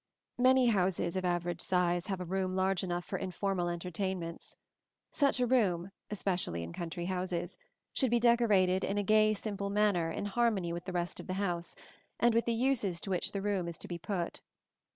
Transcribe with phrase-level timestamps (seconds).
[0.39, 4.55] Many houses of average size have a room large enough for informal entertainments.
[5.11, 7.55] Such a room, especially in country houses,
[7.93, 11.33] should be decorated in a gay simple manner in harmony with the rest of the
[11.35, 11.75] house
[12.19, 14.41] and with the uses to which the room is to be put.